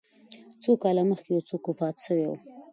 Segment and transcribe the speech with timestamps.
[0.61, 2.33] څو کاله مخکي یو څوک وفات سوی و